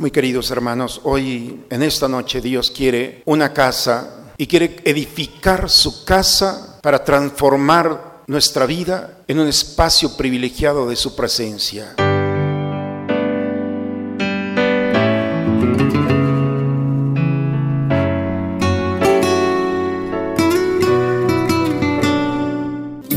Muy 0.00 0.10
queridos 0.10 0.50
hermanos, 0.50 1.02
hoy 1.04 1.66
en 1.68 1.82
esta 1.82 2.08
noche 2.08 2.40
Dios 2.40 2.70
quiere 2.70 3.20
una 3.26 3.52
casa 3.52 4.30
y 4.38 4.46
quiere 4.46 4.76
edificar 4.82 5.68
su 5.68 6.06
casa 6.06 6.78
para 6.80 7.04
transformar 7.04 8.22
nuestra 8.26 8.64
vida 8.64 9.18
en 9.28 9.40
un 9.40 9.48
espacio 9.48 10.16
privilegiado 10.16 10.88
de 10.88 10.96
su 10.96 11.14
presencia. 11.14 11.96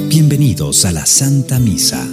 Bienvenidos 0.09 0.83
a 0.83 0.91
la 0.91 1.05
Santa 1.05 1.59
Misa 1.59 2.12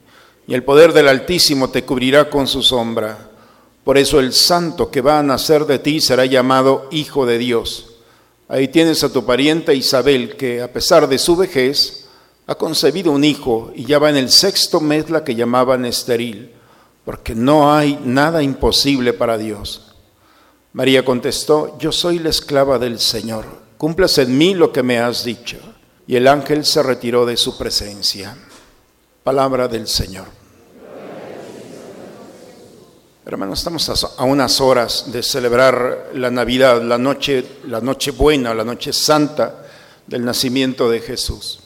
y 0.51 0.53
el 0.53 0.65
poder 0.65 0.91
del 0.91 1.07
Altísimo 1.07 1.69
te 1.69 1.85
cubrirá 1.85 2.29
con 2.29 2.45
su 2.45 2.61
sombra. 2.61 3.29
Por 3.85 3.97
eso 3.97 4.19
el 4.19 4.33
santo 4.33 4.91
que 4.91 4.99
va 4.99 5.17
a 5.17 5.23
nacer 5.23 5.65
de 5.65 5.79
ti 5.79 6.01
será 6.01 6.25
llamado 6.25 6.89
Hijo 6.91 7.25
de 7.25 7.37
Dios. 7.37 7.95
Ahí 8.49 8.67
tienes 8.67 9.01
a 9.05 9.13
tu 9.13 9.25
pariente 9.25 9.73
Isabel, 9.73 10.35
que 10.35 10.61
a 10.61 10.73
pesar 10.73 11.07
de 11.07 11.19
su 11.19 11.37
vejez, 11.37 12.09
ha 12.47 12.55
concebido 12.55 13.13
un 13.13 13.23
hijo 13.23 13.71
y 13.73 13.85
ya 13.85 13.97
va 13.97 14.09
en 14.09 14.17
el 14.17 14.29
sexto 14.29 14.81
mes 14.81 15.09
la 15.09 15.23
que 15.23 15.35
llamaban 15.35 15.85
estéril, 15.85 16.51
porque 17.05 17.33
no 17.33 17.73
hay 17.73 17.97
nada 18.03 18.43
imposible 18.43 19.13
para 19.13 19.37
Dios. 19.37 19.93
María 20.73 21.05
contestó, 21.05 21.77
yo 21.79 21.93
soy 21.93 22.19
la 22.19 22.29
esclava 22.29 22.77
del 22.77 22.99
Señor, 22.99 23.45
cumplas 23.77 24.17
en 24.17 24.37
mí 24.37 24.53
lo 24.53 24.73
que 24.73 24.83
me 24.83 24.99
has 24.99 25.23
dicho. 25.23 25.59
Y 26.07 26.17
el 26.17 26.27
ángel 26.27 26.65
se 26.65 26.83
retiró 26.83 27.25
de 27.25 27.37
su 27.37 27.57
presencia. 27.57 28.35
Palabra 29.23 29.69
del 29.69 29.87
Señor. 29.87 30.40
Hermanos, 33.23 33.59
estamos 33.59 33.87
a 34.17 34.23
unas 34.23 34.59
horas 34.61 35.11
de 35.11 35.21
celebrar 35.21 36.09
la 36.15 36.31
Navidad, 36.31 36.81
la 36.81 36.97
noche, 36.97 37.45
la 37.67 37.79
noche 37.79 38.09
buena, 38.09 38.51
la 38.55 38.63
noche 38.63 38.91
santa 38.91 39.63
del 40.07 40.25
nacimiento 40.25 40.89
de 40.89 41.01
Jesús. 41.01 41.59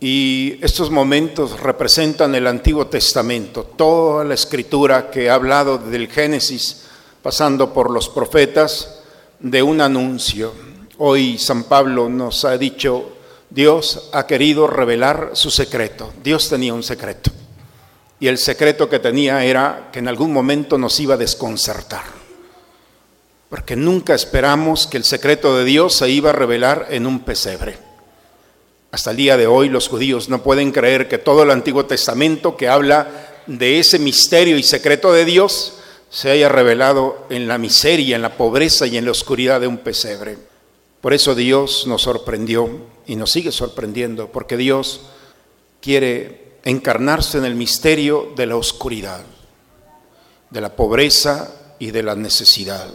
Y 0.00 0.58
estos 0.60 0.90
momentos 0.90 1.58
representan 1.60 2.34
el 2.34 2.46
Antiguo 2.46 2.88
Testamento, 2.88 3.64
toda 3.64 4.22
la 4.22 4.34
escritura 4.34 5.10
que 5.10 5.30
ha 5.30 5.34
hablado 5.34 5.78
del 5.78 6.08
Génesis, 6.08 6.82
pasando 7.22 7.72
por 7.72 7.90
los 7.90 8.10
profetas, 8.10 9.00
de 9.40 9.62
un 9.62 9.80
anuncio. 9.80 10.52
Hoy 10.98 11.38
San 11.38 11.64
Pablo 11.64 12.10
nos 12.10 12.44
ha 12.44 12.58
dicho 12.58 13.12
Dios 13.48 14.10
ha 14.12 14.26
querido 14.26 14.66
revelar 14.66 15.30
su 15.32 15.50
secreto. 15.50 16.12
Dios 16.22 16.50
tenía 16.50 16.74
un 16.74 16.82
secreto. 16.82 17.30
Y 18.18 18.28
el 18.28 18.38
secreto 18.38 18.88
que 18.88 18.98
tenía 18.98 19.44
era 19.44 19.90
que 19.92 19.98
en 19.98 20.08
algún 20.08 20.32
momento 20.32 20.78
nos 20.78 20.98
iba 21.00 21.14
a 21.14 21.18
desconcertar. 21.18 22.04
Porque 23.48 23.76
nunca 23.76 24.14
esperamos 24.14 24.86
que 24.86 24.96
el 24.96 25.04
secreto 25.04 25.56
de 25.56 25.64
Dios 25.64 25.94
se 25.94 26.08
iba 26.10 26.30
a 26.30 26.32
revelar 26.32 26.88
en 26.90 27.06
un 27.06 27.20
pesebre. 27.20 27.78
Hasta 28.90 29.10
el 29.10 29.16
día 29.18 29.36
de 29.36 29.46
hoy 29.46 29.68
los 29.68 29.88
judíos 29.88 30.28
no 30.28 30.42
pueden 30.42 30.72
creer 30.72 31.08
que 31.08 31.18
todo 31.18 31.42
el 31.42 31.50
Antiguo 31.50 31.84
Testamento 31.84 32.56
que 32.56 32.68
habla 32.68 33.08
de 33.46 33.78
ese 33.78 33.98
misterio 33.98 34.56
y 34.56 34.62
secreto 34.62 35.12
de 35.12 35.24
Dios 35.24 35.74
se 36.08 36.30
haya 36.30 36.48
revelado 36.48 37.26
en 37.30 37.46
la 37.46 37.58
miseria, 37.58 38.16
en 38.16 38.22
la 38.22 38.36
pobreza 38.36 38.86
y 38.86 38.96
en 38.96 39.04
la 39.04 39.10
oscuridad 39.10 39.60
de 39.60 39.66
un 39.66 39.78
pesebre. 39.78 40.38
Por 41.00 41.12
eso 41.12 41.34
Dios 41.34 41.86
nos 41.86 42.02
sorprendió 42.02 42.70
y 43.06 43.16
nos 43.16 43.30
sigue 43.30 43.52
sorprendiendo, 43.52 44.32
porque 44.32 44.56
Dios 44.56 45.02
quiere 45.80 46.45
encarnarse 46.66 47.38
en 47.38 47.44
el 47.44 47.54
misterio 47.54 48.32
de 48.34 48.44
la 48.44 48.56
oscuridad, 48.56 49.20
de 50.50 50.60
la 50.60 50.74
pobreza 50.74 51.48
y 51.78 51.92
de 51.92 52.02
la 52.02 52.16
necesidad. 52.16 52.88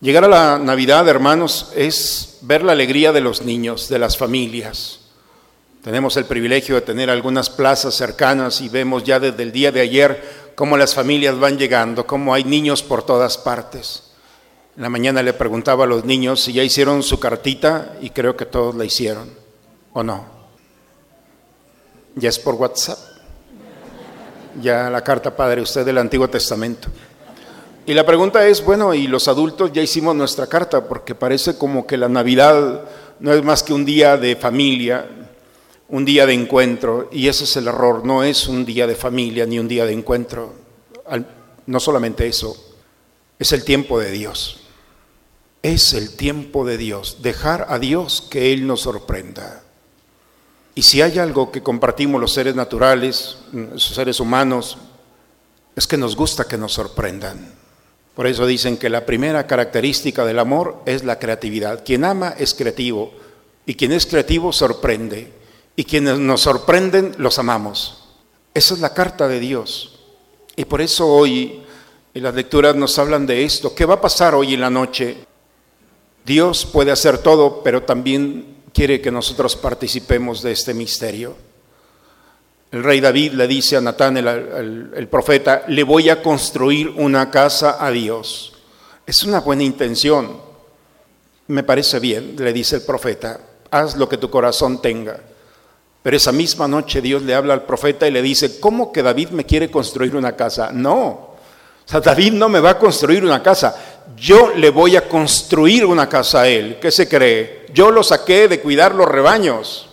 Llegar 0.00 0.24
a 0.24 0.28
la 0.28 0.58
Navidad, 0.58 1.06
hermanos, 1.06 1.70
es 1.76 2.38
ver 2.40 2.62
la 2.62 2.72
alegría 2.72 3.12
de 3.12 3.20
los 3.20 3.42
niños, 3.42 3.90
de 3.90 3.98
las 3.98 4.16
familias. 4.16 5.00
Tenemos 5.82 6.16
el 6.16 6.24
privilegio 6.24 6.76
de 6.76 6.80
tener 6.80 7.10
algunas 7.10 7.50
plazas 7.50 7.94
cercanas 7.94 8.62
y 8.62 8.70
vemos 8.70 9.04
ya 9.04 9.20
desde 9.20 9.42
el 9.42 9.52
día 9.52 9.70
de 9.70 9.82
ayer 9.82 10.52
cómo 10.54 10.78
las 10.78 10.94
familias 10.94 11.38
van 11.38 11.58
llegando, 11.58 12.06
cómo 12.06 12.32
hay 12.32 12.44
niños 12.44 12.82
por 12.82 13.04
todas 13.04 13.36
partes. 13.36 14.14
En 14.76 14.82
la 14.82 14.88
mañana 14.88 15.22
le 15.22 15.34
preguntaba 15.34 15.84
a 15.84 15.88
los 15.88 16.06
niños 16.06 16.40
si 16.40 16.54
ya 16.54 16.62
hicieron 16.62 17.02
su 17.02 17.20
cartita 17.20 17.96
y 18.00 18.10
creo 18.10 18.34
que 18.34 18.46
todos 18.46 18.74
la 18.74 18.86
hicieron, 18.86 19.30
¿o 19.92 20.02
no? 20.02 20.43
Ya 22.16 22.28
es 22.28 22.38
por 22.38 22.54
WhatsApp. 22.54 22.98
Ya 24.60 24.88
la 24.90 25.02
carta 25.02 25.36
Padre 25.36 25.62
usted 25.62 25.84
del 25.84 25.98
Antiguo 25.98 26.28
Testamento. 26.28 26.88
Y 27.86 27.92
la 27.92 28.06
pregunta 28.06 28.46
es, 28.46 28.64
bueno, 28.64 28.94
¿y 28.94 29.06
los 29.06 29.28
adultos 29.28 29.72
ya 29.72 29.82
hicimos 29.82 30.14
nuestra 30.14 30.46
carta? 30.46 30.86
Porque 30.86 31.14
parece 31.14 31.58
como 31.58 31.86
que 31.86 31.96
la 31.96 32.08
Navidad 32.08 32.82
no 33.20 33.32
es 33.32 33.42
más 33.42 33.62
que 33.62 33.74
un 33.74 33.84
día 33.84 34.16
de 34.16 34.36
familia, 34.36 35.06
un 35.88 36.04
día 36.04 36.24
de 36.24 36.32
encuentro, 36.32 37.08
y 37.12 37.28
ese 37.28 37.44
es 37.44 37.56
el 37.56 37.68
error, 37.68 38.04
no 38.04 38.22
es 38.22 38.48
un 38.48 38.64
día 38.64 38.86
de 38.86 38.94
familia 38.94 39.44
ni 39.44 39.58
un 39.58 39.68
día 39.68 39.84
de 39.84 39.92
encuentro. 39.92 40.54
No 41.66 41.80
solamente 41.80 42.26
eso, 42.26 42.56
es 43.38 43.52
el 43.52 43.64
tiempo 43.64 43.98
de 43.98 44.10
Dios 44.10 44.64
es 45.64 45.94
el 45.94 46.14
tiempo 46.14 46.66
de 46.66 46.76
Dios, 46.76 47.22
dejar 47.22 47.66
a 47.70 47.78
Dios 47.78 48.28
que 48.30 48.52
Él 48.52 48.66
nos 48.66 48.82
sorprenda. 48.82 49.63
Y 50.74 50.82
si 50.82 51.02
hay 51.02 51.18
algo 51.18 51.52
que 51.52 51.62
compartimos 51.62 52.20
los 52.20 52.32
seres 52.32 52.54
naturales, 52.54 53.38
los 53.52 53.84
seres 53.84 54.18
humanos, 54.18 54.78
es 55.76 55.86
que 55.86 55.96
nos 55.96 56.16
gusta 56.16 56.44
que 56.44 56.58
nos 56.58 56.72
sorprendan. 56.72 57.54
Por 58.14 58.26
eso 58.26 58.46
dicen 58.46 58.76
que 58.76 58.88
la 58.88 59.06
primera 59.06 59.46
característica 59.46 60.24
del 60.24 60.38
amor 60.38 60.82
es 60.86 61.04
la 61.04 61.18
creatividad. 61.18 61.84
Quien 61.84 62.04
ama 62.04 62.34
es 62.38 62.54
creativo 62.54 63.12
y 63.66 63.74
quien 63.74 63.92
es 63.92 64.06
creativo 64.06 64.52
sorprende 64.52 65.32
y 65.76 65.84
quienes 65.84 66.18
nos 66.18 66.42
sorprenden 66.42 67.14
los 67.18 67.38
amamos. 67.38 68.04
Esa 68.52 68.74
es 68.74 68.80
la 68.80 68.94
carta 68.94 69.26
de 69.26 69.40
Dios. 69.40 69.98
Y 70.54 70.64
por 70.64 70.80
eso 70.80 71.08
hoy 71.08 71.62
en 72.14 72.22
las 72.22 72.34
lecturas 72.34 72.76
nos 72.76 72.96
hablan 73.00 73.26
de 73.26 73.44
esto. 73.44 73.74
¿Qué 73.74 73.84
va 73.84 73.94
a 73.94 74.00
pasar 74.00 74.36
hoy 74.36 74.54
en 74.54 74.60
la 74.60 74.70
noche? 74.70 75.16
Dios 76.24 76.64
puede 76.64 76.92
hacer 76.92 77.18
todo, 77.18 77.62
pero 77.64 77.82
también 77.82 78.53
quiere 78.74 79.00
que 79.00 79.10
nosotros 79.10 79.56
participemos 79.56 80.42
de 80.42 80.52
este 80.52 80.74
misterio. 80.74 81.36
El 82.72 82.82
rey 82.82 83.00
David 83.00 83.34
le 83.34 83.46
dice 83.46 83.76
a 83.76 83.80
Natán, 83.80 84.16
el, 84.16 85.08
profeta, 85.08 85.62
le 85.68 85.84
voy 85.84 86.10
a 86.10 86.20
construir 86.20 86.88
una 86.88 87.30
casa 87.30 87.76
a 87.78 87.90
Dios. 87.92 88.52
Es 89.06 89.22
una 89.22 89.40
buena 89.40 89.62
intención. 89.62 90.36
Me 91.46 91.62
parece 91.62 92.00
bien, 92.00 92.34
le 92.36 92.52
dice 92.52 92.76
el 92.76 92.82
profeta, 92.82 93.38
haz 93.70 93.96
lo 93.96 94.08
que 94.08 94.18
tu 94.18 94.28
corazón 94.28 94.82
tenga. 94.82 95.20
Pero 96.02 96.16
esa 96.16 96.32
misma 96.32 96.66
noche 96.66 97.00
Dios 97.00 97.22
le 97.22 97.34
habla 97.34 97.54
al 97.54 97.62
profeta 97.62 98.08
y 98.08 98.10
le 98.10 98.22
dice, 98.22 98.58
¿cómo 98.58 98.90
que 98.90 99.02
David 99.04 99.28
me 99.30 99.46
quiere 99.46 99.70
construir 99.70 100.16
una 100.16 100.34
casa? 100.34 100.70
No, 100.72 101.34
o 101.86 101.90
sea, 101.90 102.00
David 102.00 102.32
no 102.32 102.48
me 102.48 102.60
va 102.60 102.70
a 102.70 102.78
construir 102.78 103.24
una 103.24 103.42
casa 103.42 103.93
yo 104.16 104.52
le 104.54 104.70
voy 104.70 104.96
a 104.96 105.08
construir 105.08 105.84
una 105.84 106.08
casa 106.08 106.42
a 106.42 106.48
él. 106.48 106.78
¿Qué 106.80 106.90
se 106.90 107.08
cree? 107.08 107.66
Yo 107.72 107.90
lo 107.90 108.02
saqué 108.02 108.48
de 108.48 108.60
cuidar 108.60 108.94
los 108.94 109.08
rebaños. 109.08 109.88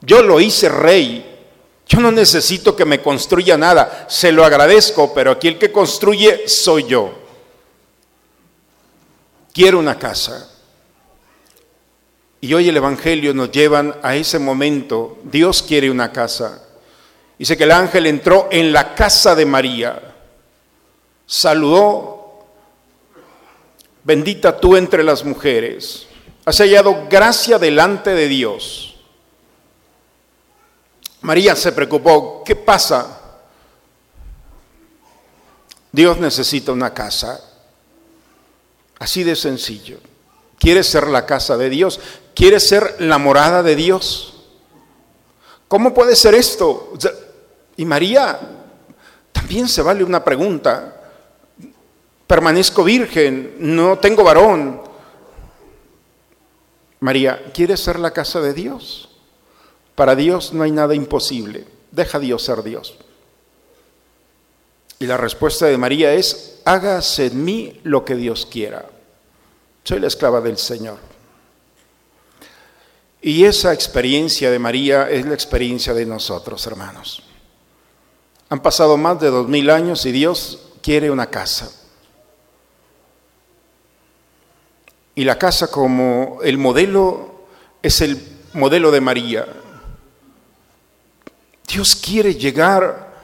Yo 0.00 0.22
lo 0.22 0.40
hice 0.40 0.68
rey. 0.68 1.34
Yo 1.86 2.00
no 2.00 2.10
necesito 2.10 2.74
que 2.74 2.84
me 2.84 3.02
construya 3.02 3.58
nada, 3.58 4.06
se 4.08 4.32
lo 4.32 4.44
agradezco, 4.44 5.12
pero 5.12 5.32
aquí 5.32 5.48
el 5.48 5.58
que 5.58 5.70
construye 5.70 6.48
soy 6.48 6.84
yo. 6.84 7.12
Quiero 9.52 9.78
una 9.78 9.98
casa. 9.98 10.50
Y 12.40 12.52
hoy 12.52 12.68
el 12.68 12.76
Evangelio 12.76 13.32
nos 13.32 13.50
llevan 13.50 13.94
a 14.02 14.16
ese 14.16 14.38
momento. 14.38 15.18
Dios 15.24 15.62
quiere 15.62 15.90
una 15.90 16.10
casa. 16.10 16.62
Dice 17.38 17.56
que 17.56 17.64
el 17.64 17.72
ángel 17.72 18.06
entró 18.06 18.48
en 18.50 18.72
la 18.72 18.94
casa 18.94 19.34
de 19.34 19.44
María, 19.44 20.00
saludó, 21.26 22.23
bendita 24.04 24.58
tú 24.60 24.76
entre 24.76 25.02
las 25.02 25.24
mujeres, 25.24 26.06
has 26.44 26.58
hallado 26.58 27.06
gracia 27.08 27.58
delante 27.58 28.10
de 28.10 28.28
Dios. 28.28 28.94
María 31.22 31.56
se 31.56 31.72
preocupó, 31.72 32.42
¿qué 32.44 32.54
pasa? 32.54 33.20
Dios 35.90 36.18
necesita 36.18 36.72
una 36.72 36.92
casa, 36.92 37.40
así 38.98 39.24
de 39.24 39.34
sencillo. 39.34 39.98
¿Quieres 40.58 40.86
ser 40.86 41.06
la 41.08 41.24
casa 41.24 41.56
de 41.56 41.70
Dios? 41.70 42.00
¿Quieres 42.34 42.68
ser 42.68 42.96
la 43.00 43.18
morada 43.18 43.62
de 43.62 43.76
Dios? 43.76 44.34
¿Cómo 45.68 45.94
puede 45.94 46.14
ser 46.16 46.34
esto? 46.34 46.92
Y 47.76 47.84
María, 47.84 48.38
también 49.32 49.68
se 49.68 49.82
vale 49.82 50.04
una 50.04 50.22
pregunta. 50.22 50.93
Permanezco 52.26 52.84
virgen, 52.84 53.56
no 53.58 53.98
tengo 53.98 54.24
varón. 54.24 54.80
María, 57.00 57.52
¿quieres 57.52 57.80
ser 57.80 57.98
la 57.98 58.12
casa 58.12 58.40
de 58.40 58.54
Dios? 58.54 59.10
Para 59.94 60.16
Dios 60.16 60.52
no 60.52 60.62
hay 60.62 60.70
nada 60.70 60.94
imposible. 60.94 61.66
Deja 61.90 62.18
a 62.18 62.20
Dios 62.20 62.42
ser 62.42 62.62
Dios. 62.62 62.96
Y 64.98 65.06
la 65.06 65.16
respuesta 65.16 65.66
de 65.66 65.76
María 65.76 66.14
es, 66.14 66.60
hágase 66.64 67.26
en 67.26 67.44
mí 67.44 67.80
lo 67.84 68.04
que 68.04 68.14
Dios 68.14 68.46
quiera. 68.50 68.88
Soy 69.82 70.00
la 70.00 70.06
esclava 70.06 70.40
del 70.40 70.56
Señor. 70.56 70.98
Y 73.20 73.44
esa 73.44 73.72
experiencia 73.72 74.50
de 74.50 74.58
María 74.58 75.10
es 75.10 75.26
la 75.26 75.34
experiencia 75.34 75.92
de 75.94 76.06
nosotros, 76.06 76.66
hermanos. 76.66 77.22
Han 78.48 78.60
pasado 78.60 78.96
más 78.96 79.20
de 79.20 79.30
dos 79.30 79.48
mil 79.48 79.70
años 79.70 80.04
y 80.06 80.12
Dios 80.12 80.72
quiere 80.82 81.10
una 81.10 81.26
casa. 81.26 81.70
Y 85.14 85.24
la 85.24 85.38
casa 85.38 85.70
como 85.70 86.38
el 86.42 86.58
modelo 86.58 87.46
es 87.82 88.00
el 88.00 88.20
modelo 88.52 88.90
de 88.90 89.00
María. 89.00 89.46
Dios 91.66 91.94
quiere 91.96 92.34
llegar 92.34 93.14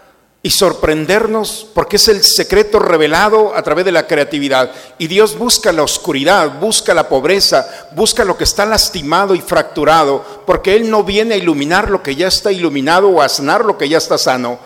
y 0.42 0.50
sorprendernos 0.50 1.66
porque 1.74 1.96
es 1.96 2.08
el 2.08 2.22
secreto 2.22 2.78
revelado 2.78 3.54
a 3.54 3.62
través 3.62 3.84
de 3.84 3.92
la 3.92 4.06
creatividad. 4.06 4.70
Y 4.98 5.06
Dios 5.06 5.36
busca 5.36 5.72
la 5.72 5.82
oscuridad, 5.82 6.58
busca 6.58 6.94
la 6.94 7.08
pobreza, 7.08 7.88
busca 7.94 8.24
lo 8.24 8.36
que 8.36 8.44
está 8.44 8.64
lastimado 8.64 9.34
y 9.34 9.40
fracturado, 9.40 10.24
porque 10.46 10.76
Él 10.76 10.90
no 10.90 11.04
viene 11.04 11.34
a 11.34 11.38
iluminar 11.38 11.90
lo 11.90 12.02
que 12.02 12.14
ya 12.14 12.28
está 12.28 12.50
iluminado 12.50 13.08
o 13.08 13.20
a 13.20 13.28
sanar 13.28 13.64
lo 13.64 13.76
que 13.76 13.88
ya 13.88 13.98
está 13.98 14.16
sano. 14.16 14.58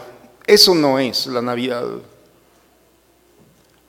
Eso 0.47 0.75
no 0.75 0.99
es 0.99 1.27
la 1.27 1.43
Navidad. 1.43 1.85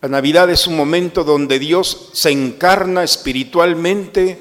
La 0.05 0.09
Navidad 0.09 0.47
es 0.51 0.67
un 0.67 0.77
momento 0.77 1.23
donde 1.23 1.57
Dios 1.57 2.11
se 2.13 2.29
encarna 2.29 3.03
espiritualmente 3.03 4.37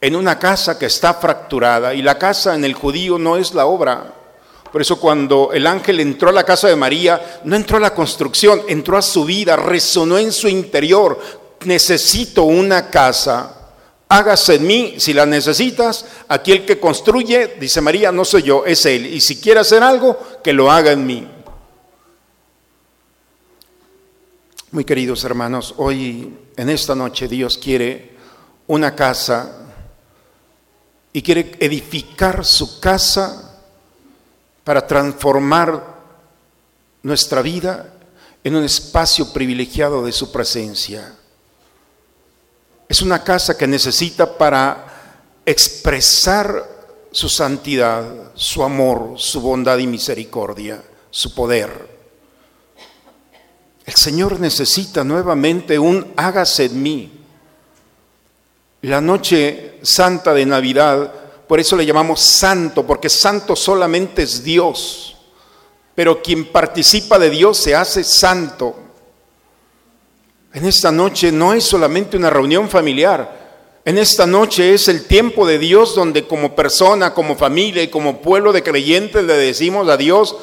en 0.00 0.16
una 0.16 0.36
casa 0.36 0.80
que 0.80 0.86
está 0.86 1.14
fracturada 1.14 1.94
y 1.94 2.02
la 2.02 2.18
casa 2.18 2.56
en 2.56 2.64
el 2.64 2.74
judío 2.74 3.16
no 3.16 3.36
es 3.36 3.54
la 3.54 3.66
obra. 3.66 4.12
Por 4.72 4.82
eso 4.82 4.98
cuando 4.98 5.50
el 5.52 5.68
ángel 5.68 6.00
entró 6.00 6.30
a 6.30 6.32
la 6.32 6.42
casa 6.42 6.66
de 6.66 6.74
María, 6.74 7.40
no 7.44 7.54
entró 7.54 7.76
a 7.76 7.80
la 7.80 7.94
construcción, 7.94 8.62
entró 8.66 8.96
a 8.96 9.02
su 9.02 9.24
vida, 9.24 9.54
resonó 9.54 10.18
en 10.18 10.32
su 10.32 10.48
interior. 10.48 11.20
Necesito 11.66 12.42
una 12.42 12.90
casa. 12.90 13.70
Hágase 14.08 14.56
en 14.56 14.66
mí, 14.66 14.94
si 14.98 15.12
la 15.12 15.24
necesitas, 15.24 16.04
aquí 16.26 16.50
el 16.50 16.66
que 16.66 16.80
construye, 16.80 17.58
dice 17.60 17.80
María, 17.80 18.10
no 18.10 18.24
soy 18.24 18.42
yo, 18.42 18.64
es 18.66 18.84
Él. 18.86 19.06
Y 19.06 19.20
si 19.20 19.40
quiere 19.40 19.60
hacer 19.60 19.84
algo, 19.84 20.18
que 20.42 20.52
lo 20.52 20.68
haga 20.68 20.90
en 20.90 21.06
mí. 21.06 21.28
Muy 24.72 24.84
queridos 24.84 25.24
hermanos, 25.24 25.74
hoy 25.78 26.32
en 26.56 26.70
esta 26.70 26.94
noche 26.94 27.26
Dios 27.26 27.58
quiere 27.58 28.12
una 28.68 28.94
casa 28.94 29.66
y 31.12 31.22
quiere 31.22 31.56
edificar 31.58 32.44
su 32.44 32.78
casa 32.78 33.58
para 34.62 34.86
transformar 34.86 35.98
nuestra 37.02 37.42
vida 37.42 37.94
en 38.44 38.54
un 38.54 38.62
espacio 38.62 39.32
privilegiado 39.32 40.04
de 40.04 40.12
su 40.12 40.30
presencia. 40.30 41.16
Es 42.88 43.02
una 43.02 43.24
casa 43.24 43.58
que 43.58 43.66
necesita 43.66 44.38
para 44.38 45.40
expresar 45.44 46.64
su 47.10 47.28
santidad, 47.28 48.30
su 48.36 48.62
amor, 48.62 49.14
su 49.16 49.40
bondad 49.40 49.78
y 49.78 49.88
misericordia, 49.88 50.80
su 51.10 51.34
poder. 51.34 51.99
El 53.84 53.94
Señor 53.94 54.38
necesita 54.38 55.04
nuevamente 55.04 55.78
un 55.78 56.12
hágase 56.16 56.66
en 56.66 56.82
mí. 56.82 57.12
La 58.82 59.00
noche 59.00 59.78
santa 59.82 60.32
de 60.32 60.46
Navidad, 60.46 61.12
por 61.46 61.60
eso 61.60 61.76
le 61.76 61.84
llamamos 61.84 62.20
santo, 62.20 62.86
porque 62.86 63.08
santo 63.08 63.56
solamente 63.56 64.22
es 64.22 64.42
Dios. 64.42 65.16
Pero 65.94 66.22
quien 66.22 66.46
participa 66.46 67.18
de 67.18 67.30
Dios 67.30 67.58
se 67.58 67.74
hace 67.74 68.04
santo. 68.04 68.76
En 70.52 70.64
esta 70.64 70.90
noche 70.90 71.30
no 71.30 71.52
es 71.52 71.64
solamente 71.64 72.16
una 72.16 72.30
reunión 72.30 72.68
familiar. 72.68 73.38
En 73.84 73.98
esta 73.98 74.26
noche 74.26 74.74
es 74.74 74.88
el 74.88 75.06
tiempo 75.06 75.46
de 75.46 75.58
Dios 75.58 75.94
donde 75.94 76.26
como 76.26 76.54
persona, 76.54 77.14
como 77.14 77.36
familia 77.36 77.82
y 77.82 77.88
como 77.88 78.20
pueblo 78.20 78.52
de 78.52 78.62
creyentes 78.62 79.24
le 79.24 79.34
decimos 79.34 79.88
a 79.88 79.96
Dios, 79.96 80.36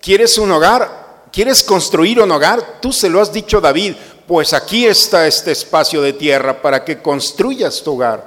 ¿quieres 0.00 0.38
un 0.38 0.50
hogar? 0.50 0.97
¿Quieres 1.32 1.62
construir 1.62 2.20
un 2.20 2.30
hogar? 2.30 2.80
Tú 2.80 2.92
se 2.92 3.08
lo 3.08 3.20
has 3.20 3.32
dicho 3.32 3.60
David, 3.60 3.94
pues 4.26 4.52
aquí 4.52 4.86
está 4.86 5.26
este 5.26 5.52
espacio 5.52 6.02
de 6.02 6.12
tierra 6.12 6.60
para 6.60 6.84
que 6.84 7.00
construyas 7.00 7.82
tu 7.82 7.94
hogar. 7.94 8.26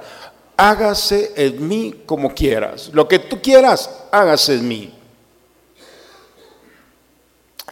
Hágase 0.56 1.32
en 1.36 1.66
mí 1.66 2.02
como 2.06 2.34
quieras. 2.34 2.90
Lo 2.92 3.08
que 3.08 3.18
tú 3.18 3.40
quieras, 3.40 3.90
hágase 4.10 4.54
en 4.54 4.68
mí. 4.68 4.94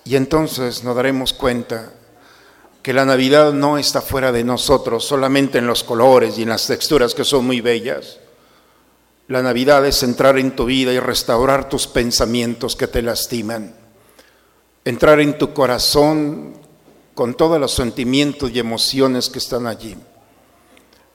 Y 0.04 0.16
entonces 0.16 0.82
nos 0.82 0.96
daremos 0.96 1.32
cuenta 1.32 1.92
que 2.82 2.92
la 2.92 3.04
Navidad 3.04 3.52
no 3.52 3.78
está 3.78 4.00
fuera 4.00 4.32
de 4.32 4.42
nosotros, 4.42 5.04
solamente 5.04 5.58
en 5.58 5.66
los 5.66 5.84
colores 5.84 6.38
y 6.38 6.42
en 6.42 6.48
las 6.48 6.66
texturas 6.66 7.14
que 7.14 7.24
son 7.24 7.44
muy 7.46 7.60
bellas. 7.60 8.18
La 9.28 9.42
Navidad 9.42 9.84
es 9.86 10.02
entrar 10.02 10.38
en 10.38 10.56
tu 10.56 10.64
vida 10.64 10.92
y 10.92 10.98
restaurar 10.98 11.68
tus 11.68 11.86
pensamientos 11.86 12.74
que 12.74 12.88
te 12.88 13.02
lastiman. 13.02 13.79
Entrar 14.84 15.20
en 15.20 15.36
tu 15.38 15.52
corazón 15.52 16.54
con 17.14 17.34
todos 17.34 17.60
los 17.60 17.74
sentimientos 17.74 18.50
y 18.50 18.58
emociones 18.58 19.28
que 19.28 19.38
están 19.38 19.66
allí. 19.66 19.96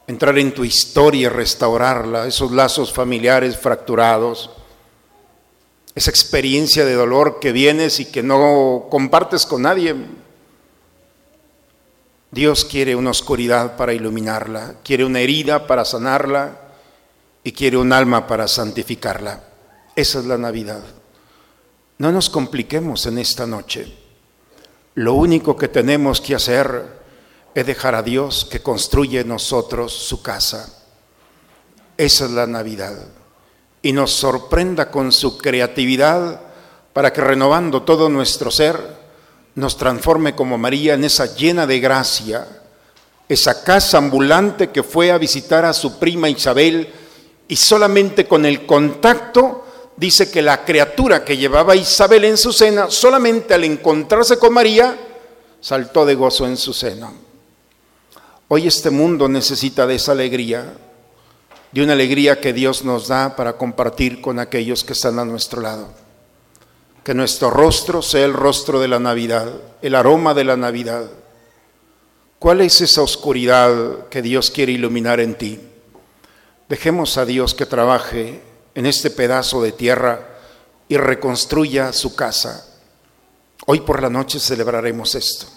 Entrar 0.07 0.37
en 0.37 0.53
tu 0.53 0.63
historia 0.63 1.29
restaurarla, 1.29 2.27
esos 2.27 2.51
lazos 2.51 2.93
familiares 2.93 3.57
fracturados, 3.57 4.51
esa 5.95 6.11
experiencia 6.11 6.85
de 6.85 6.93
dolor 6.93 7.39
que 7.39 7.51
vienes 7.51 7.99
y 7.99 8.05
que 8.05 8.21
no 8.21 8.87
compartes 8.89 9.45
con 9.45 9.63
nadie 9.63 9.95
Dios 12.35 12.65
quiere 12.65 12.97
una 12.97 13.11
oscuridad 13.11 13.77
para 13.77 13.93
iluminarla, 13.93 14.75
quiere 14.83 15.05
una 15.05 15.21
herida 15.21 15.67
para 15.67 15.85
sanarla 15.85 16.59
y 17.45 17.53
quiere 17.53 17.77
un 17.77 17.93
alma 17.93 18.27
para 18.27 18.49
santificarla. 18.49 19.41
Esa 19.95 20.19
es 20.19 20.25
la 20.25 20.37
Navidad. 20.37 20.81
No 21.97 22.11
nos 22.11 22.29
compliquemos 22.29 23.05
en 23.05 23.17
esta 23.17 23.47
noche. 23.47 23.91
Lo 24.95 25.13
único 25.13 25.55
que 25.55 25.69
tenemos 25.69 26.19
que 26.19 26.35
hacer 26.35 26.99
es 27.53 27.65
dejar 27.65 27.95
a 27.95 28.03
Dios 28.03 28.45
que 28.49 28.61
construye 28.61 29.21
en 29.21 29.29
nosotros 29.29 29.93
su 29.93 30.21
casa. 30.21 30.73
Esa 31.95 32.25
es 32.25 32.31
la 32.31 32.47
Navidad. 32.47 32.97
Y 33.81 33.93
nos 33.93 34.11
sorprenda 34.11 34.91
con 34.91 35.11
su 35.11 35.37
creatividad 35.37 36.41
para 36.91 37.13
que 37.13 37.21
renovando 37.21 37.83
todo 37.83 38.09
nuestro 38.09 38.51
ser, 38.51 38.77
nos 39.55 39.77
transforme 39.77 40.35
como 40.35 40.57
María 40.57 40.95
en 40.95 41.05
esa 41.05 41.33
llena 41.33 41.65
de 41.65 41.79
gracia, 41.79 42.45
esa 43.29 43.63
casa 43.63 43.97
ambulante 43.97 44.69
que 44.69 44.83
fue 44.83 45.11
a 45.11 45.17
visitar 45.17 45.63
a 45.63 45.73
su 45.73 45.97
prima 45.97 46.29
Isabel 46.29 46.91
y 47.47 47.55
solamente 47.55 48.27
con 48.27 48.45
el 48.45 48.65
contacto 48.65 49.64
dice 49.97 50.29
que 50.29 50.41
la 50.41 50.65
criatura 50.65 51.23
que 51.23 51.37
llevaba 51.37 51.75
Isabel 51.75 52.25
en 52.25 52.37
su 52.37 52.51
seno, 52.51 52.91
solamente 52.91 53.53
al 53.53 53.63
encontrarse 53.63 54.37
con 54.37 54.53
María, 54.53 54.97
saltó 55.61 56.05
de 56.05 56.15
gozo 56.15 56.45
en 56.45 56.57
su 56.57 56.73
seno. 56.73 57.13
Hoy 58.47 58.67
este 58.67 58.89
mundo 58.89 59.27
necesita 59.27 59.87
de 59.87 59.95
esa 59.95 60.11
alegría, 60.11 60.73
de 61.71 61.83
una 61.83 61.93
alegría 61.93 62.39
que 62.39 62.53
Dios 62.53 62.83
nos 62.85 63.07
da 63.07 63.35
para 63.35 63.57
compartir 63.57 64.21
con 64.21 64.39
aquellos 64.39 64.83
que 64.83 64.93
están 64.93 65.19
a 65.19 65.25
nuestro 65.25 65.61
lado. 65.61 65.89
que 67.03 67.13
nuestro 67.13 67.51
rostro 67.51 68.01
sea 68.01 68.25
el 68.25 68.33
rostro 68.33 68.79
de 68.79 68.87
la 68.87 68.97
Navidad, 68.97 69.47
el 69.83 69.93
aroma 69.93 70.33
de 70.33 70.43
la 70.43 70.57
Navidad. 70.57 71.05
¿Cuál 72.39 72.61
es 72.61 72.81
esa 72.81 73.03
oscuridad 73.03 74.07
que 74.09 74.23
Dios 74.23 74.49
quiere 74.49 74.71
iluminar 74.71 75.19
en 75.19 75.35
ti? 75.35 75.59
Dejemos 76.67 77.19
a 77.19 77.25
Dios 77.25 77.53
que 77.53 77.67
trabaje 77.67 78.41
en 78.75 78.85
este 78.85 79.09
pedazo 79.09 79.63
de 79.63 79.71
tierra 79.71 80.35
y 80.87 80.97
reconstruya 80.97 81.93
su 81.93 82.15
casa. 82.15 82.67
Hoy 83.65 83.79
por 83.79 84.01
la 84.01 84.09
noche 84.09 84.39
celebraremos 84.39 85.15
esto. 85.15 85.47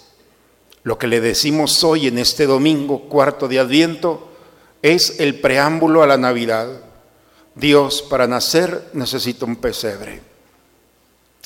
Lo 0.83 0.97
que 0.97 1.07
le 1.07 1.21
decimos 1.21 1.83
hoy 1.83 2.07
en 2.07 2.17
este 2.17 2.47
domingo 2.47 3.09
cuarto 3.09 3.47
de 3.47 3.59
Adviento 3.59 4.31
es 4.81 5.19
el 5.19 5.39
preámbulo 5.39 6.01
a 6.01 6.07
la 6.07 6.17
Navidad. 6.17 6.67
Dios 7.53 8.01
para 8.01 8.25
nacer 8.25 8.89
necesita 8.93 9.45
un 9.45 9.57
pesebre. 9.57 10.21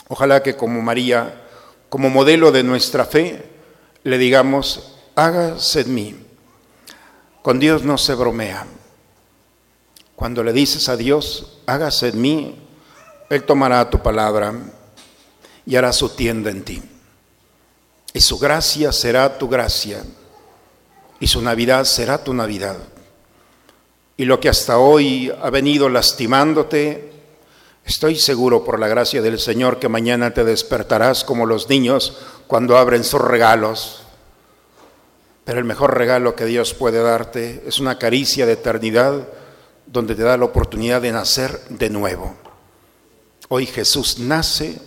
Ojalá 0.07 0.43
que 0.43 0.55
como 0.55 0.81
María, 0.81 1.41
como 1.89 2.09
modelo 2.09 2.51
de 2.51 2.63
nuestra 2.63 3.05
fe, 3.05 3.43
le 4.03 4.17
digamos, 4.19 4.93
hágase 5.15 5.81
en 5.81 5.93
mí. 5.93 6.15
Con 7.41 7.59
Dios 7.59 7.83
no 7.83 7.97
se 7.97 8.13
bromea. 8.13 8.67
Cuando 10.15 10.43
le 10.43 10.53
dices 10.53 10.89
a 10.89 10.97
Dios, 10.97 11.59
hágase 11.65 12.09
en 12.09 12.21
mí, 12.21 12.67
Él 13.29 13.43
tomará 13.43 13.89
tu 13.89 14.01
palabra 14.01 14.53
y 15.65 15.75
hará 15.75 15.91
su 15.91 16.09
tienda 16.09 16.51
en 16.51 16.63
ti. 16.63 16.81
Y 18.13 18.21
su 18.21 18.37
gracia 18.37 18.91
será 18.91 19.37
tu 19.37 19.49
gracia. 19.49 20.03
Y 21.19 21.27
su 21.27 21.41
Navidad 21.41 21.85
será 21.85 22.23
tu 22.23 22.33
Navidad. 22.33 22.77
Y 24.17 24.25
lo 24.25 24.39
que 24.39 24.49
hasta 24.49 24.77
hoy 24.77 25.31
ha 25.41 25.49
venido 25.49 25.89
lastimándote, 25.89 27.13
Estoy 27.85 28.15
seguro 28.15 28.63
por 28.63 28.79
la 28.79 28.87
gracia 28.87 29.21
del 29.21 29.39
Señor 29.39 29.77
que 29.77 29.89
mañana 29.89 30.33
te 30.33 30.45
despertarás 30.45 31.25
como 31.25 31.45
los 31.45 31.67
niños 31.67 32.17
cuando 32.47 32.77
abren 32.77 33.03
sus 33.03 33.19
regalos. 33.19 34.03
Pero 35.43 35.59
el 35.59 35.65
mejor 35.65 35.97
regalo 35.97 36.33
que 36.33 36.45
Dios 36.45 36.73
puede 36.73 37.03
darte 37.03 37.61
es 37.67 37.79
una 37.79 37.99
caricia 37.99 38.45
de 38.45 38.53
eternidad 38.53 39.27
donde 39.85 40.15
te 40.15 40.23
da 40.23 40.37
la 40.37 40.45
oportunidad 40.45 41.01
de 41.01 41.11
nacer 41.11 41.59
de 41.69 41.89
nuevo. 41.89 42.35
Hoy 43.49 43.65
Jesús 43.65 44.19
nace, 44.19 44.79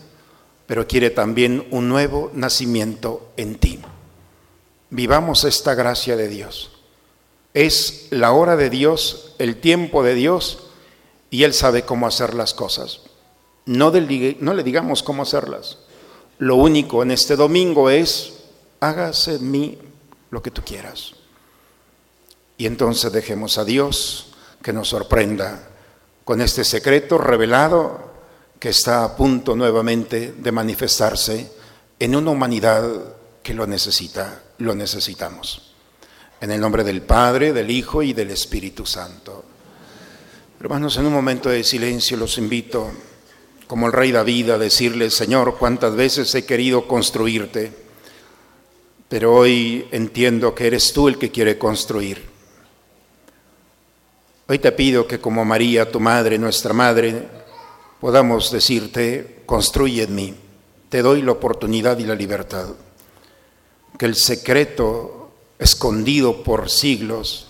pero 0.67 0.87
quiere 0.87 1.11
también 1.11 1.67
un 1.71 1.89
nuevo 1.89 2.31
nacimiento 2.35 3.33
en 3.37 3.57
ti. 3.57 3.81
Vivamos 4.91 5.45
esta 5.45 5.75
gracia 5.75 6.17
de 6.17 6.29
Dios. 6.29 6.73
Es 7.55 8.09
la 8.11 8.33
hora 8.33 8.57
de 8.57 8.71
Dios, 8.71 9.35
el 9.39 9.61
tiempo 9.61 10.03
de 10.03 10.15
Dios 10.15 10.67
y 11.31 11.45
Él 11.45 11.55
sabe 11.55 11.83
cómo 11.83 12.07
hacer 12.07 12.35
las 12.35 12.55
cosas. 12.55 13.01
No, 13.65 13.91
le 13.91 14.63
digamos 14.63 15.03
cómo 15.03 15.23
hacerlas. 15.23 15.79
Lo 16.39 16.57
único 16.57 17.03
en 17.03 17.11
este 17.11 17.35
domingo 17.37 17.91
es, 17.91 18.35
hágase 18.81 19.37
en 19.37 19.51
mí 19.51 19.79
lo 20.31 20.43
que 20.43 20.51
tú 20.51 20.63
quieras. 20.65 21.15
Y 22.59 22.67
entonces 22.67 23.13
dejemos 23.13 23.59
a 23.59 23.65
Dios 23.65 24.35
que 24.67 24.73
nos 24.73 24.89
sorprenda 24.89 25.63
con 26.25 26.41
este 26.41 26.65
secreto 26.65 27.19
revelado 27.19 28.11
que 28.59 28.71
está 28.71 29.05
a 29.05 29.15
punto 29.15 29.55
nuevamente 29.55 30.35
de 30.37 30.51
manifestarse 30.51 31.53
en 32.01 32.17
una 32.17 32.33
humanidad 32.33 32.85
que 33.45 33.55
lo 33.55 33.65
necesita, 33.69 34.43
lo 34.59 34.75
necesitamos. 34.75 35.73
En 36.41 36.51
el 36.51 36.61
nombre 36.61 36.83
del 36.83 37.03
Padre, 37.03 37.53
del 37.53 37.71
Hijo 37.71 38.03
y 38.03 38.13
del 38.13 38.33
Espíritu 38.33 38.85
Santo. 38.85 39.45
Hermanos, 40.59 40.97
en 40.97 41.07
un 41.07 41.13
momento 41.13 41.49
de 41.49 41.63
silencio 41.63 42.17
los 42.17 42.37
invito, 42.37 42.91
como 43.69 43.87
el 43.87 43.93
rey 43.93 44.11
David, 44.11 44.51
a 44.51 44.59
decirle, 44.59 45.11
Señor, 45.11 45.59
cuántas 45.61 45.95
veces 45.95 46.35
he 46.35 46.45
querido 46.45 46.89
construirte, 46.89 47.71
pero 49.09 49.33
hoy 49.33 49.87
entiendo 49.93 50.57
que 50.57 50.67
eres 50.67 50.93
tú 50.93 51.07
el 51.07 51.19
que 51.19 51.31
quiere 51.31 51.57
construir. 51.57 52.36
Hoy 54.49 54.61
te 54.61 54.71
pido 54.71 55.09
que 55.09 55.21
como 55.21 55.45
María, 55.45 55.91
tu 55.91 55.99
madre, 55.99 56.39
nuestra 56.39 56.73
madre, 56.73 57.27
podamos 58.01 58.53
decirte, 58.53 59.43
construye 59.45 60.05
en 60.05 60.15
mí, 60.15 60.37
te 60.89 61.03
doy 61.03 61.23
la 61.23 61.33
oportunidad 61.33 61.99
y 61.99 62.05
la 62.05 62.15
libertad. 62.15 62.69
Que 63.99 64.07
el 64.07 64.15
secreto 64.15 65.33
escondido 65.59 66.45
por 66.45 66.71
siglos, 66.71 67.49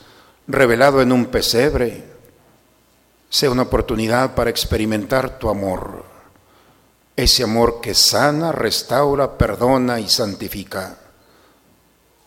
revelado 0.48 1.02
en 1.02 1.12
un 1.12 1.26
pesebre, 1.26 2.02
sea 3.28 3.50
una 3.50 3.62
oportunidad 3.62 4.34
para 4.34 4.48
experimentar 4.48 5.38
tu 5.38 5.50
amor, 5.50 6.02
ese 7.14 7.42
amor 7.42 7.82
que 7.82 7.92
sana, 7.92 8.52
restaura, 8.52 9.36
perdona 9.36 10.00
y 10.00 10.08
santifica. 10.08 10.96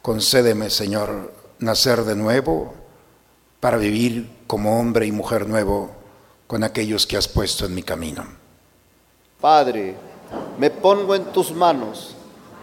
Concédeme, 0.03 0.69
Señor, 0.69 1.33
nacer 1.57 2.03
de 2.03 2.15
nuevo 2.15 2.78
para 3.60 3.78
vivir 3.78 4.30
como 4.48 4.80
hombre 4.80 5.06
y 5.06 5.12
mujer 5.12 5.48
nuevo 5.48 5.92
con 6.48 6.63
aquellos 6.63 7.06
que 7.06 7.18
has 7.18 7.28
puesto 7.28 7.66
en 7.66 7.75
mi 7.75 7.84
camino. 7.84 8.25
Padre, 9.39 9.96
me 10.58 10.70
pongo 10.70 11.16
en 11.16 11.25
tus 11.25 11.51
manos, 11.51 12.16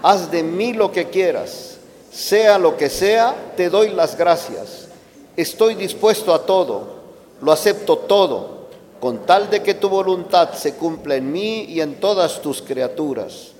haz 0.02 0.30
de 0.30 0.42
mí 0.42 0.72
lo 0.72 0.92
que 0.92 1.08
quieras, 1.08 1.78
sea 2.10 2.58
lo 2.58 2.76
que 2.76 2.90
sea, 2.90 3.52
te 3.56 3.70
doy 3.70 3.90
las 3.90 4.16
gracias. 4.16 4.88
Estoy 5.36 5.74
dispuesto 5.74 6.34
a 6.34 6.44
todo 6.44 6.96
lo 7.40 7.52
acepto 7.52 7.98
todo, 7.98 8.68
con 9.00 9.26
tal 9.26 9.50
de 9.50 9.62
que 9.62 9.74
tu 9.74 9.88
voluntad 9.88 10.54
se 10.54 10.74
cumpla 10.74 11.16
en 11.16 11.30
mí 11.30 11.64
y 11.64 11.80
en 11.80 12.00
todas 12.00 12.40
tus 12.40 12.62
criaturas. 12.62 13.52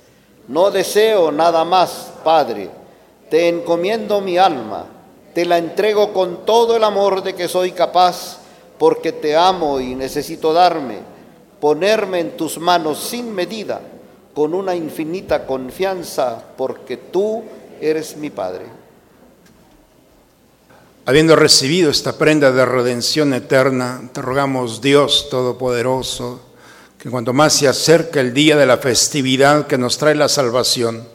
No 0.47 0.71
deseo 0.71 1.31
nada 1.31 1.63
más, 1.63 2.11
Padre, 2.23 2.69
te 3.29 3.47
encomiendo 3.47 4.21
mi 4.21 4.37
alma, 4.37 4.85
te 5.37 5.45
la 5.45 5.59
entrego 5.59 6.13
con 6.13 6.47
todo 6.47 6.75
el 6.75 6.83
amor 6.83 7.21
de 7.21 7.35
que 7.35 7.47
soy 7.47 7.71
capaz, 7.71 8.39
porque 8.79 9.11
te 9.11 9.35
amo 9.35 9.79
y 9.79 9.93
necesito 9.93 10.51
darme, 10.51 10.97
ponerme 11.61 12.21
en 12.21 12.35
tus 12.35 12.57
manos 12.57 12.97
sin 12.97 13.35
medida, 13.35 13.79
con 14.33 14.55
una 14.55 14.73
infinita 14.73 15.45
confianza, 15.45 16.43
porque 16.57 16.97
tú 16.97 17.43
eres 17.79 18.17
mi 18.17 18.31
Padre. 18.31 18.65
Habiendo 21.05 21.35
recibido 21.35 21.91
esta 21.91 22.17
prenda 22.17 22.51
de 22.51 22.65
redención 22.65 23.31
eterna, 23.35 24.09
te 24.13 24.23
rogamos 24.23 24.81
Dios 24.81 25.27
Todopoderoso, 25.29 26.39
que 26.97 27.11
cuanto 27.11 27.31
más 27.33 27.53
se 27.53 27.67
acerca 27.67 28.21
el 28.21 28.33
día 28.33 28.57
de 28.57 28.65
la 28.65 28.77
festividad 28.77 29.67
que 29.67 29.77
nos 29.77 29.99
trae 29.99 30.15
la 30.15 30.29
salvación, 30.29 31.07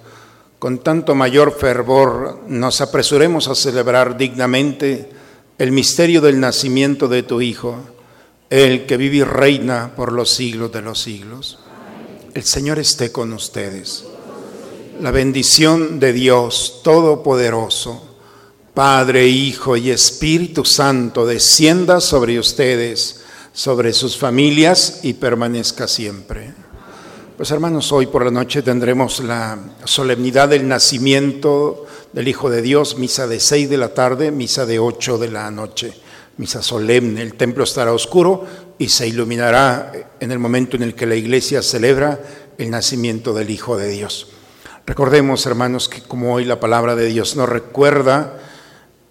con 0.63 0.79
tanto 0.79 1.17
mayor 1.17 1.59
fervor 1.59 2.43
nos 2.47 2.81
apresuremos 2.81 3.49
a 3.49 3.55
celebrar 3.57 4.17
dignamente 4.17 5.11
el 5.59 5.73
misterio 5.73 6.21
del 6.21 6.39
nacimiento 6.39 7.09
de 7.09 7.25
tu 7.25 7.41
Hijo, 7.41 7.81
el 8.49 8.87
que 8.87 8.97
vive 8.97 9.17
y 9.17 9.25
reina 9.25 9.93
por 9.97 10.13
los 10.13 10.31
siglos 10.31 10.71
de 10.71 10.81
los 10.81 11.01
siglos. 11.01 11.59
El 12.33 12.45
Señor 12.45 12.79
esté 12.79 13.11
con 13.11 13.33
ustedes. 13.33 14.05
La 15.01 15.11
bendición 15.11 15.99
de 15.99 16.13
Dios 16.13 16.81
Todopoderoso. 16.85 18.19
Padre, 18.73 19.27
Hijo 19.27 19.77
y 19.77 19.91
Espíritu 19.91 20.65
Santo, 20.65 21.27
descienda 21.27 22.01
sobre 22.01 22.39
ustedes, 22.39 23.25
sobre 23.53 23.93
sus 23.93 24.17
familias 24.17 25.01
y 25.03 25.15
permanezca 25.15 25.89
siempre. 25.89 26.62
Pues 27.37 27.51
hermanos, 27.51 27.93
hoy 27.93 28.07
por 28.07 28.27
la 28.27 28.31
noche 28.31 28.61
tendremos 28.61 29.21
la 29.21 29.59
solemnidad 29.85 30.51
del 30.51 30.69
nacimiento 30.69 31.87
del 32.13 32.29
Hijo 32.29 32.51
de 32.51 32.61
Dios, 32.61 32.99
misa 32.99 33.27
de 33.27 33.41
seis 33.41 33.71
de 33.71 33.79
la 33.79 33.95
tarde, 33.95 34.31
misa 34.31 34.67
de 34.67 34.79
ocho 34.79 35.17
de 35.17 35.31
la 35.31 35.51
noche, 35.51 35.95
misa 36.37 36.63
solemne. 36.63 37.23
El 37.23 37.35
templo 37.35 37.65
estará 37.65 37.95
oscuro 37.95 38.45
y 38.77 38.91
se 38.91 39.09
iluminará 39.09 39.93
en 40.21 40.31
el 40.31 40.39
momento 40.39 40.77
en 40.77 40.83
el 40.83 40.95
que 40.95 41.07
la 41.07 41.15
iglesia 41.15 41.63
celebra 41.63 42.21
el 42.59 42.71
nacimiento 42.71 43.33
del 43.33 43.49
Hijo 43.49 43.79
de 43.79 43.89
Dios. 43.89 44.29
Recordemos, 44.85 45.47
hermanos, 45.47 45.89
que 45.89 46.03
como 46.03 46.35
hoy 46.35 46.45
la 46.45 46.61
palabra 46.61 46.97
de 46.97 47.07
Dios 47.07 47.35
nos 47.35 47.49
recuerda, 47.49 48.39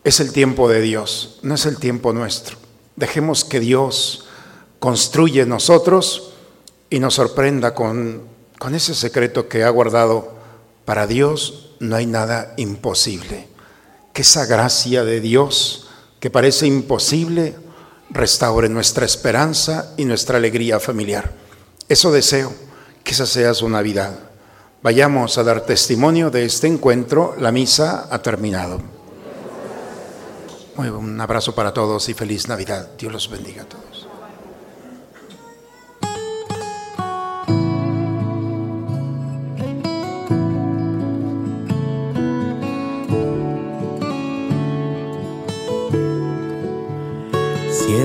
es 0.04 0.20
el 0.20 0.32
tiempo 0.32 0.70
de 0.70 0.82
Dios, 0.82 1.40
no 1.42 1.56
es 1.56 1.66
el 1.66 1.78
tiempo 1.78 2.14
nuestro. 2.14 2.56
Dejemos 2.96 3.44
que 3.44 3.60
Dios 3.60 4.28
construye 4.80 5.46
nosotros 5.48 6.31
y 6.92 7.00
nos 7.00 7.16
sorprenda 7.16 7.74
con, 7.74 8.22
con 8.60 8.76
ese 8.76 8.94
secreto 8.94 9.50
que 9.50 9.64
ha 9.64 9.70
guardado. 9.70 10.40
Para 10.86 11.08
Dios 11.08 11.72
no 11.80 11.96
hay 11.96 12.06
nada 12.06 12.54
imposible. 12.58 13.48
Que 14.14 14.22
esa 14.22 14.46
gracia 14.46 15.04
de 15.04 15.22
Dios 15.22 15.88
que 16.20 16.30
parece 16.30 16.68
imposible 16.68 17.56
restaure 18.12 18.70
nuestra 18.70 19.06
esperanza 19.06 19.94
y 19.98 20.06
nuestra 20.06 20.38
alegría 20.38 20.80
familiar. 20.80 21.32
Eso 21.90 22.12
deseo, 22.12 22.54
que 23.04 23.14
esa 23.14 23.26
sea 23.26 23.56
su 23.56 23.68
Navidad. 23.68 24.14
Vayamos 24.84 25.40
a 25.40 25.44
dar 25.44 25.66
testimonio 25.66 26.30
de 26.30 26.46
este 26.46 26.68
encuentro. 26.68 27.36
La 27.40 27.52
misa 27.52 28.08
ha 28.12 28.22
terminado 28.22 29.02
un 30.90 31.20
abrazo 31.20 31.54
para 31.54 31.74
todos 31.74 32.10
y 32.10 32.14
feliz 32.14 32.48
Navidad. 32.48 32.90
Dios 32.98 33.12
los 33.12 33.30
bendiga 33.30 33.64
a 33.64 33.66
todos. 33.66 33.91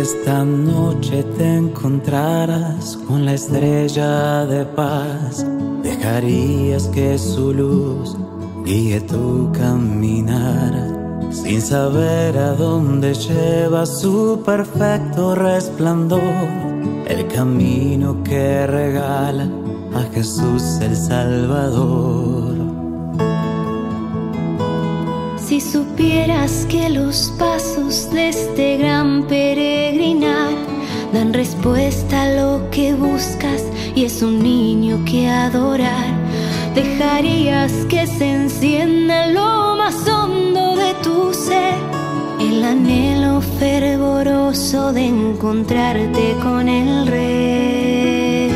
Esta 0.06 0.44
noche 0.44 1.24
te 1.36 1.56
encontraras 1.56 2.96
con 3.08 3.24
la 3.24 3.34
estrella 3.34 4.46
de 4.46 4.64
paz, 4.64 5.44
dejarías 5.82 6.86
que 6.94 7.18
su 7.18 7.52
luz 7.52 8.16
guíe 8.64 9.00
tu 9.00 9.50
caminar, 9.50 10.72
sin 11.32 11.60
saber 11.60 12.38
a 12.38 12.52
dónde 12.52 13.14
lleva 13.14 13.84
su 13.84 14.40
perfecto 14.46 15.34
resplandor, 15.34 16.22
el 17.08 17.26
camino 17.26 18.22
que 18.22 18.64
regala 18.64 19.50
a 19.92 20.02
Jesús 20.14 20.78
el 20.82 20.94
Salvador. 20.96 22.54
Si 25.36 25.60
supieras 25.96 26.66
que 26.68 26.90
los 26.90 27.32
pasos 27.38 28.10
de 28.10 28.28
este 28.28 28.76
gran 28.76 29.26
peregrinar 29.26 30.52
dan 31.10 31.32
respuesta 31.32 32.24
a 32.24 32.32
lo 32.32 32.68
que 32.70 32.92
buscas 32.92 33.62
y 33.94 34.04
es 34.04 34.20
un 34.20 34.42
niño 34.42 35.02
que 35.06 35.26
adorar, 35.26 36.12
dejarías 36.74 37.72
que 37.88 38.06
se 38.06 38.30
encienda 38.30 39.28
lo 39.28 39.76
más 39.76 40.06
hondo 40.06 40.76
de 40.76 40.92
tu 41.02 41.32
ser, 41.32 41.76
el 42.40 42.62
anhelo 42.62 43.40
fervoroso 43.58 44.92
de 44.92 45.06
encontrarte 45.06 46.36
con 46.42 46.68
el 46.68 47.06
Rey. 47.06 48.52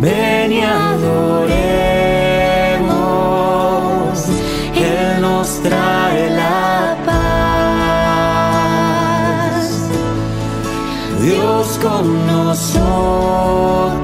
Ven 0.00 0.52
y 0.52 0.60
adoremos, 0.60 1.24
Él 4.76 5.20
nos 5.20 5.60
trae 5.62 6.03
nosotros, 12.94 14.03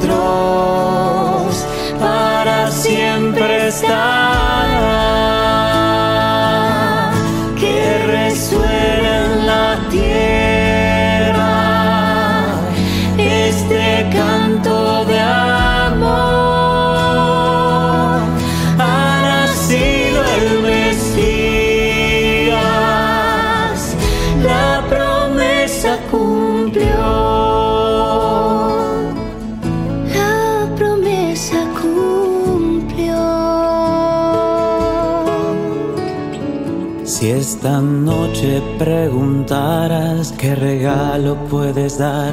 esta 37.61 37.83
noche 37.83 38.63
preguntaras 38.79 40.33
qué 40.33 40.55
regalo 40.55 41.37
puedes 41.51 41.99
dar, 41.99 42.33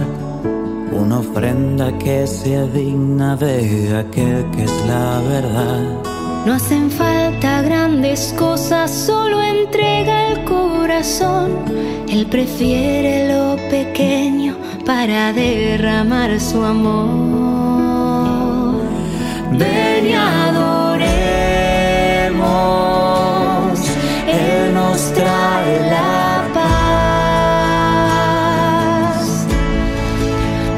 una 0.93 1.19
ofrenda 1.19 1.91
que 1.97 2.25
sea 2.25 2.63
digna 2.67 3.35
de 3.35 3.97
aquel 3.97 4.49
que 4.51 4.63
es 4.63 4.71
la 4.87 5.19
verdad. 5.27 5.83
No 6.45 6.53
hacen 6.53 6.89
falta 6.89 7.61
grandes 7.61 8.33
cosas, 8.39 8.89
solo 8.89 9.43
entrega 9.43 10.29
el 10.31 10.45
corazón. 10.45 11.51
Él 12.07 12.25
prefiere 12.27 13.27
lo 13.27 13.57
pequeño 13.69 14.55
para 14.85 15.33
derramar 15.33 16.39
su 16.39 16.63
amor. 16.63 17.09
Ven 19.51 20.07
y 20.07 20.13
adoremos, 20.13 20.77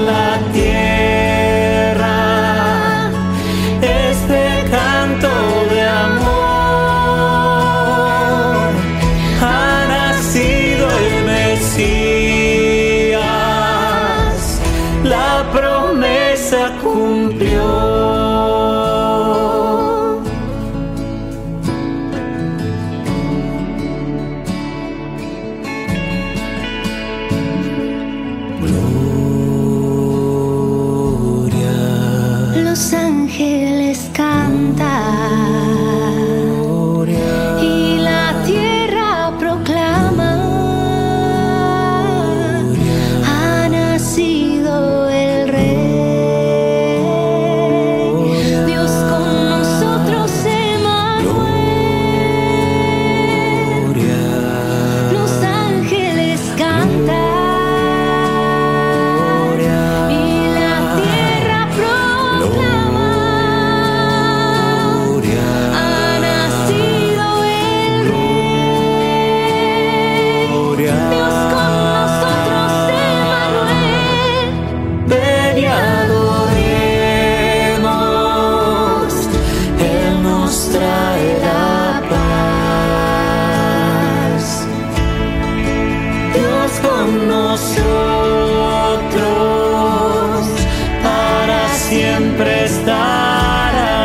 para 91.04 91.62
siempre 91.74 92.66
estará. 92.66 93.96